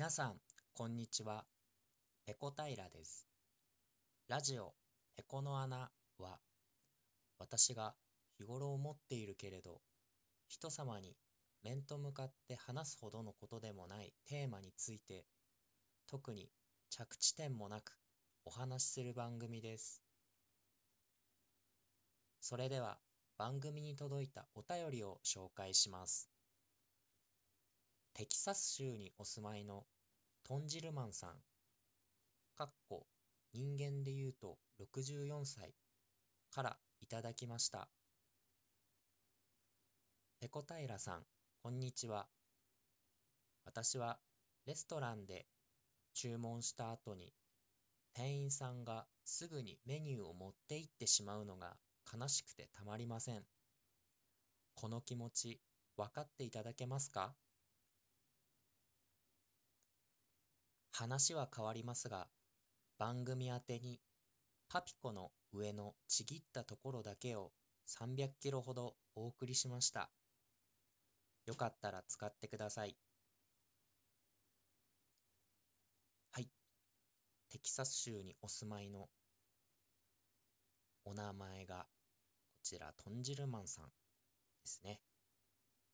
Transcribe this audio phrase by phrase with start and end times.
[0.00, 0.36] 皆さん、
[0.72, 1.44] こんにちは。
[2.24, 3.28] ペコ平です。
[4.28, 4.72] ラジオ、
[5.14, 6.38] ペコの穴は、
[7.38, 7.94] 私が
[8.38, 9.82] 日頃思っているけれど、
[10.48, 11.18] 人様に
[11.62, 15.26] 面と向かって話すほどのことでもないテーマについて、
[16.06, 16.48] 特に
[16.88, 17.92] 着地点もなく
[18.46, 20.02] お話しする番組です。
[22.40, 22.96] それでは、
[23.36, 26.30] 番組に届いたお便りを紹介します。
[28.14, 29.84] テキサス州にお住まいの
[30.44, 31.30] トンジルマンさん、
[32.56, 33.06] かっこ
[33.54, 35.74] 人間で言うと64歳
[36.50, 37.88] からいただきました。
[40.40, 41.22] ペコ平さん、
[41.62, 42.26] こんにちは。
[43.64, 44.18] 私は
[44.66, 45.46] レストランで
[46.14, 47.32] 注文した後に
[48.14, 51.76] 店員さんがすぐにメニューを持って行ってしまうのが
[52.12, 53.42] 悲しくてたまりません。
[54.74, 55.60] この気持ち
[55.96, 57.34] 分かっていただけますか？
[61.00, 62.28] 話は変わりますが、
[62.98, 63.98] 番組宛てに
[64.68, 67.52] パピコの上のちぎったところだけを
[67.86, 70.10] 300キロほどお送りしました。
[71.46, 72.98] よかったら使ってください。
[76.32, 76.50] はい。
[77.48, 79.08] テキサス州にお住まいの
[81.06, 81.86] お名前が
[82.52, 83.90] こちらトンジルマンさんで
[84.66, 85.00] すね。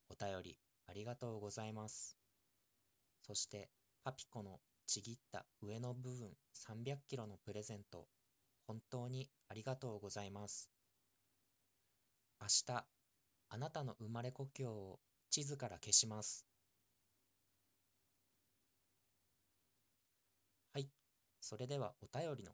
[0.08, 2.18] お便りありがとうございます。
[3.22, 3.70] そして
[4.02, 8.06] パピコのちぎった上の部分300キロのプレゼント、
[8.66, 10.70] 本当にありがとうございます。
[12.40, 12.86] 明日、
[13.48, 16.46] あなたの生まれ故郷を地図から消します。
[20.72, 20.88] はい、
[21.40, 22.52] それではお便りの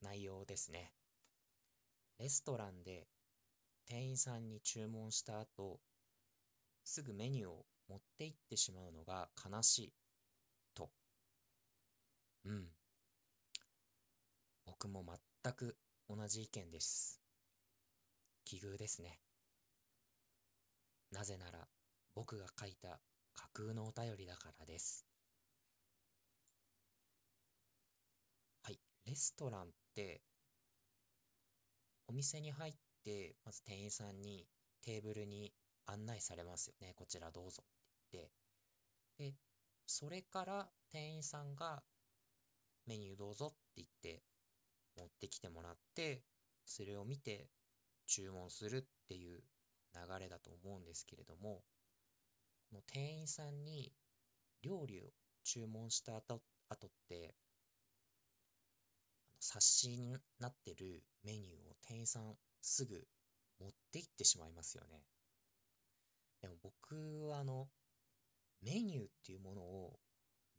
[0.00, 0.92] 内容ですね。
[2.18, 3.06] レストランで
[3.86, 5.80] 店員さんに注文した後、
[6.84, 10.03] すぐメニューを持って行ってしまうのが悲しい。
[12.44, 12.68] うん。
[14.66, 15.04] 僕も
[15.42, 15.76] 全く
[16.08, 17.20] 同じ意見です。
[18.44, 19.18] 奇遇ですね。
[21.10, 21.66] なぜなら
[22.14, 23.00] 僕が書いた
[23.34, 25.06] 架空のお便りだからです。
[28.62, 30.20] はい、レストランって
[32.06, 34.46] お店に入ってまず店員さんに
[34.82, 35.52] テーブルに
[35.86, 36.92] 案内されますよね。
[36.94, 39.32] こちらどうぞって言って。
[39.32, 39.34] で、
[39.86, 41.82] それから店員さんが
[42.86, 44.22] メニューどうぞって言って
[44.96, 46.22] 持ってきてもらって、
[46.66, 47.48] それを見て
[48.06, 49.42] 注文するっていう
[49.94, 51.62] 流れだと思うんですけれども、
[52.70, 53.92] この店員さんに
[54.62, 55.04] 料理を
[55.44, 57.34] 注文した後後って、
[59.40, 63.06] 冊子になってるメニューを店員さんすぐ
[63.60, 65.02] 持って行ってしまいますよね。
[66.40, 67.68] でも僕はあの、
[68.62, 69.98] メニューっていうものを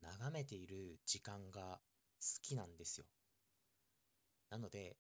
[0.02, 1.80] 眺めている時間が
[2.42, 3.06] きなんですよ。
[4.50, 4.98] なので、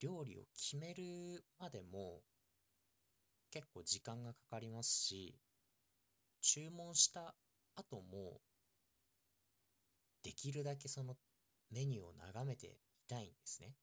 [0.00, 2.22] 料理を決めるまでも
[3.50, 5.34] 結構時間がかかりますし、
[6.40, 7.34] 注文した
[7.76, 8.40] 後も
[10.22, 11.16] できるだけその
[11.70, 12.70] メニューを眺めてい
[13.08, 13.74] たいんですね。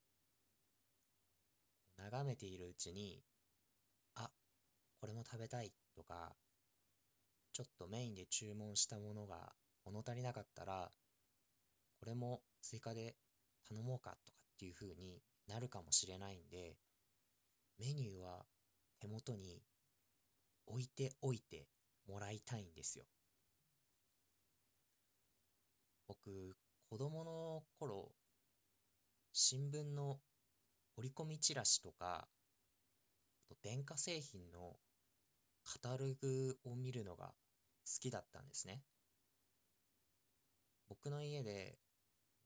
[1.97, 3.23] 眺めているうちに、
[4.15, 4.29] あ、
[4.99, 6.35] これも食べたいとか、
[7.53, 9.51] ちょっとメインで注文したものが
[9.85, 10.91] 物足りなかったら、
[12.07, 13.15] れも追加で
[13.69, 16.75] 頼もうかとかっていう風になるかもしれないんで、
[17.79, 18.45] メニューは
[18.99, 19.61] 手元に
[20.65, 21.67] 置いておいて
[22.07, 23.05] もらいたいんですよ。
[26.07, 26.55] 僕、
[26.89, 28.11] 子供の頃、
[29.33, 30.17] 新聞の
[30.95, 32.27] 折り込みチラシとか、
[33.47, 34.75] と電化製品の
[35.63, 37.33] カタログを見るのが好
[37.99, 38.81] きだったんですね。
[40.89, 41.77] 僕の家で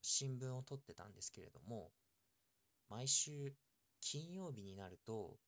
[0.02, 1.90] 新聞を取ってたんですけれども、
[2.88, 3.54] 毎週
[4.00, 5.38] 金曜日になると、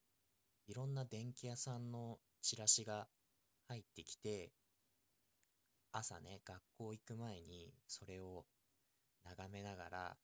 [0.67, 3.09] いろんな電気屋さんのチラシが
[3.69, 4.53] 入ってきて、
[5.93, 8.47] 朝ね、学校行く前にそれを
[9.25, 10.17] 眺めながら、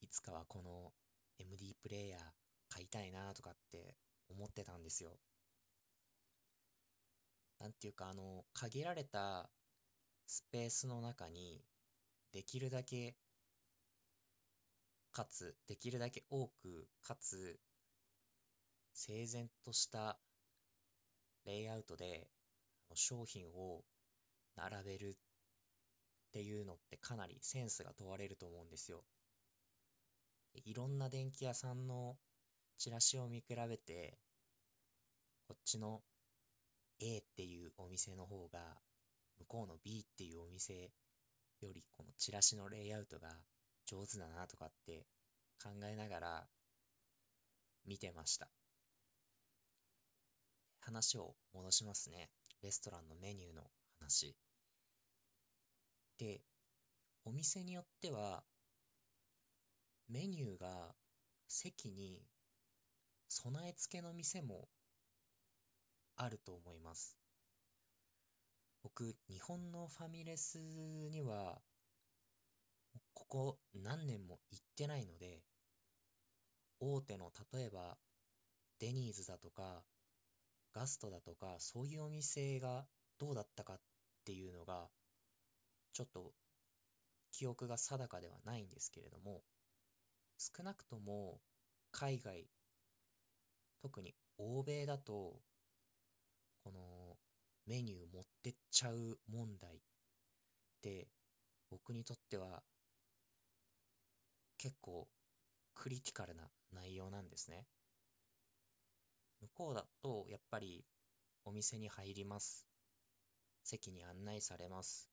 [0.00, 0.92] いつかはこの
[1.38, 2.20] MD プレイヤー
[2.68, 3.96] 買いたいなとかって
[4.28, 5.18] 思ってたんですよ。
[7.58, 9.48] なんていうか、あの、限られた
[10.26, 11.62] スペースの中に、
[12.34, 13.14] できるだけ、
[15.12, 17.60] かつ、できるだけ多く、かつ、
[18.92, 20.18] 整然とした
[21.44, 22.26] レイアウトで
[22.94, 23.84] 商品を
[24.56, 25.14] 並べるっ
[26.32, 29.04] ていうのってかなりセンスが問われると思うんですよ。
[30.64, 32.16] いろんな電気屋さんの
[32.78, 34.18] チラシを見比べて、
[35.46, 36.02] こっちの
[36.98, 38.58] A っていうお店の方が、
[39.38, 40.90] 向こうの B っていうお店
[41.64, 43.28] よりこのチラシのレイアウトが
[43.86, 45.06] 上手だなとかって
[45.62, 46.46] 考えながら
[47.86, 48.48] 見てました。
[50.80, 52.28] 話を戻しますね。
[52.62, 53.62] レストランのメニューの
[53.98, 54.36] 話。
[56.18, 56.42] で、
[57.24, 58.44] お店によっては、
[60.08, 60.94] メニューが
[61.48, 62.22] 席に
[63.28, 64.68] 備え付けの店も
[66.16, 67.23] あると思います。
[68.84, 71.60] 僕、日本のファミレスには、
[73.12, 75.42] ここ何年も行ってないので、
[76.80, 77.96] 大手の例えば
[78.80, 79.82] デニーズだとか
[80.74, 82.84] ガストだとかそういうお店が
[83.18, 83.80] どうだったかっ
[84.26, 84.88] ていうのが
[85.94, 86.32] ちょっと
[87.32, 89.40] 記憶が定かではないんですけれども
[90.38, 91.40] 少なくとも
[91.90, 92.46] 海外
[93.80, 95.40] 特に欧米だと
[96.64, 97.16] この
[97.66, 99.78] メニュー持ってっちゃう問題っ
[100.82, 101.08] て
[101.70, 102.62] 僕にとっては
[104.58, 105.08] 結構
[105.74, 107.66] クリティカルな内容なんですね。
[109.40, 110.84] 向こうだとやっぱり
[111.44, 112.66] お店に入ります。
[113.62, 115.10] 席に案内されます。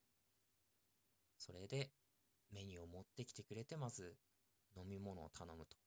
[1.37, 1.89] それで
[2.53, 4.15] メニューを持ってきてくれてまず
[4.77, 5.77] 飲み物を頼むと。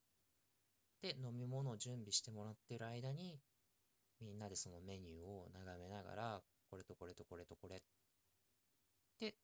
[1.03, 3.39] で、飲み物を準備してもらってる間に
[4.21, 6.43] みんなでそのメニューを眺めながら
[6.75, 7.81] これとこれとこれとこれ
[9.21, 9.37] で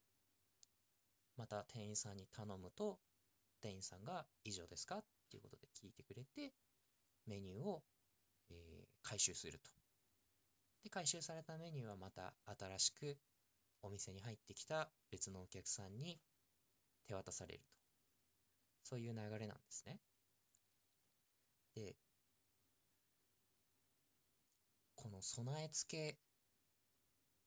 [1.37, 2.99] また店員さんに頼むと
[3.63, 4.97] 店員さんが以上ですか？
[4.97, 6.53] っていうことで聞いてくれて、
[7.29, 7.85] メニューを、
[8.51, 9.71] えー、回収すると。
[10.83, 13.17] で、回収されたメニューはまた新しく
[13.83, 16.19] お店に入ってきた別のお客さんに
[17.07, 17.67] 手渡されると。
[18.83, 20.01] そういう流れなんですね。
[21.77, 21.95] で、
[24.97, 26.19] この備え付け、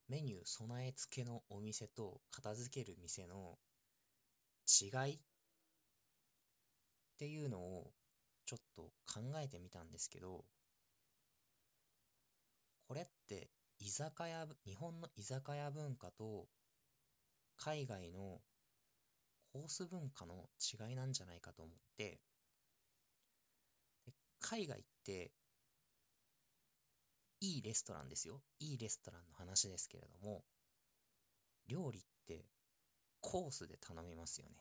[0.07, 3.57] メニュー備え付けのお店と片付ける店の
[4.81, 5.19] 違いっ
[7.17, 7.94] ていうのを
[8.45, 10.45] ちょっと考えてみたんですけど、
[12.88, 16.47] これって居酒屋、日本の居酒屋文化と
[17.57, 18.41] 海外の
[19.53, 22.19] コース文化の違いなんじゃないかと思って、
[24.39, 25.31] 海外って
[27.44, 28.42] いいレストランですよ。
[28.60, 30.45] いいレストランの話ですけれども、
[31.68, 32.45] 料理って
[33.19, 34.56] コースで頼みますよね。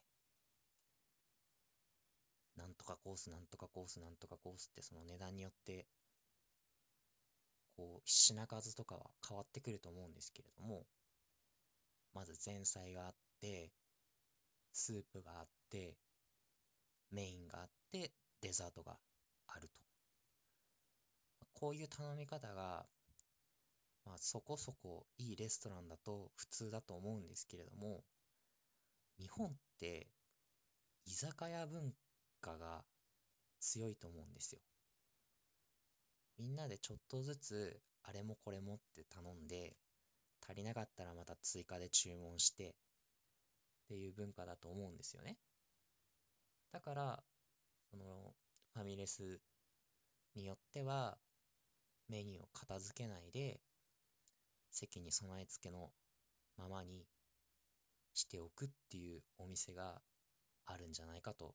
[2.56, 5.86] なんとかコース、なんとかコース、なんとかコースってその値段によって、
[7.76, 10.84] こう、品数とかは変わってくると思うんですけれども、
[12.14, 13.70] まず前菜があって、
[14.72, 15.96] スープがあって、
[17.12, 18.98] メインがあって、デザートが
[19.46, 19.91] あると。
[21.62, 22.84] こういう頼み方が、
[24.04, 28.02] まあ、そこそこいいレストランだと普通だと思うんですけれども、
[29.20, 30.08] 日本って
[31.06, 31.94] 居酒屋文
[32.40, 32.82] 化が
[33.60, 34.60] 強いと思うんですよ。
[36.36, 39.76] みんなでちょっとずつあれもこれもって頼んで
[40.44, 42.72] 足りなかったらまた追加で注文してっ
[43.86, 45.36] ていう文化だと思うんですよね。
[46.72, 47.22] だから
[47.92, 48.34] その
[48.74, 49.40] ファミレス
[50.34, 51.16] によっては
[52.12, 53.58] メニューを片付けないで
[54.70, 55.90] 席に備え付けの
[56.58, 57.06] ままに
[58.12, 60.02] しておくっていうお店が
[60.66, 61.54] あるんじゃないかと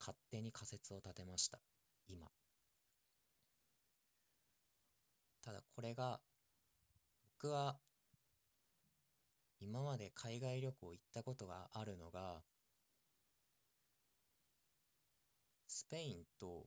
[0.00, 1.58] 勝手に仮説を立てました。
[2.08, 2.26] 今。
[5.42, 6.20] ただこれが、
[7.38, 7.76] 僕は
[9.60, 12.42] 今まで海外旅行行ったことがあるのが、
[15.68, 16.66] スペインと、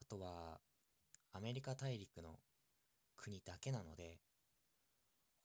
[0.00, 0.60] あとは
[1.36, 2.38] アメリカ大陸の
[3.14, 4.16] 国だけなので、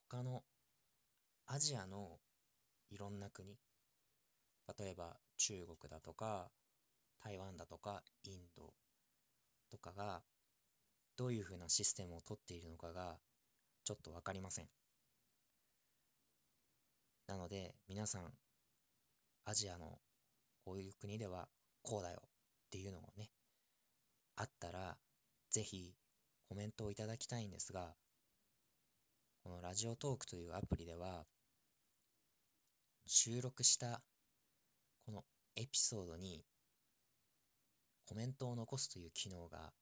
[0.08, 0.42] 他の
[1.46, 2.18] アジアの
[2.90, 3.58] いろんな国、
[4.78, 6.50] 例えば中国だとか
[7.22, 8.72] 台湾だとかインド
[9.70, 10.22] とかが
[11.18, 13.18] どういうふうなシステムをとっているのかが
[13.84, 14.68] ちょっとわかりません。
[17.26, 18.32] なので皆さん
[19.44, 19.98] アジアの
[20.64, 21.48] こういう国では
[21.82, 22.28] こうだよっ
[22.70, 23.28] ていうのをね
[24.36, 24.71] あったら
[25.52, 25.94] ぜひ
[26.48, 27.94] コメントをいただきたいんですが
[29.44, 31.24] このラジオトークというアプリでは
[33.06, 34.00] 収録した
[35.04, 35.24] この
[35.56, 36.44] エピソードに
[38.06, 39.72] コメントを残すという機能が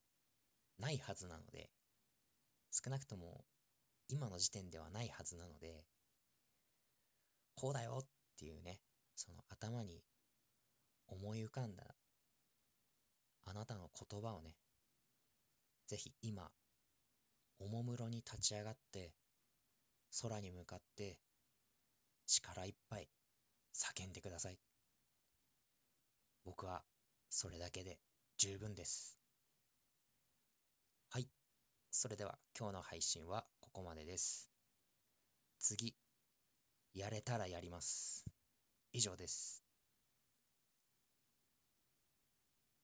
[0.78, 1.68] ないはずなので、
[2.70, 3.44] 少なくとも
[4.08, 5.84] 今の時点ではないはずなので、
[7.54, 8.06] こうだよっ
[8.38, 8.80] ていうね、
[9.14, 10.02] その頭に
[11.08, 11.84] 思い浮かんだ
[13.44, 14.54] あなたの言葉をね、
[15.90, 16.48] ぜひ今、
[17.58, 19.12] おもむろに立ち上がって、
[20.22, 21.18] 空に向かって
[22.28, 23.08] 力いっぱい
[23.74, 24.58] 叫んでください。
[26.44, 26.84] 僕は
[27.28, 27.98] それだけで
[28.38, 29.18] 十分です。
[31.08, 31.26] はい。
[31.90, 34.48] それでは今日の配信はここまでです。
[35.58, 35.96] 次、
[36.94, 38.24] やれたらやります。
[38.92, 39.69] 以上です。